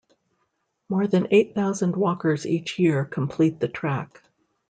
[0.89, 4.23] More than eight thousand walkers each year complete the track.